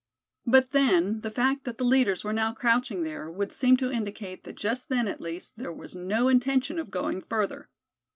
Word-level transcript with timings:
But 0.47 0.71
then, 0.71 1.19
the 1.19 1.29
fact 1.29 1.63
that 1.65 1.77
the 1.77 1.83
leaders 1.85 2.23
were 2.23 2.33
now 2.33 2.53
crouching 2.53 3.03
there 3.03 3.29
would 3.29 3.51
seem 3.51 3.77
to 3.77 3.91
indicate 3.91 4.45
that 4.45 4.55
just 4.55 4.89
then 4.89 5.07
at 5.07 5.21
least 5.21 5.57
there 5.57 5.71
was 5.71 5.93
no 5.93 6.27
intention 6.27 6.79
of 6.79 6.89
going 6.89 7.21
further. 7.21 7.69